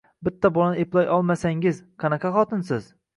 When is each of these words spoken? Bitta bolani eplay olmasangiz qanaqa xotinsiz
Bitta 0.27 0.49
bolani 0.53 0.79
eplay 0.85 1.11
olmasangiz 1.17 1.83
qanaqa 2.05 2.33
xotinsiz 2.39 2.89